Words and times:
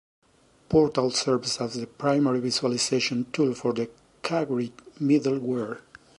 Portal 0.67 1.11
serves 1.11 1.57
as 1.61 1.75
the 1.75 1.85
primary 1.85 2.39
visualization 2.39 3.31
tool 3.31 3.53
for 3.53 3.71
the 3.71 3.87
caGrid 4.23 4.71
middleware. 4.99 5.81